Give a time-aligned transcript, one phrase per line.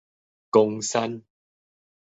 [0.49, 1.21] 岡山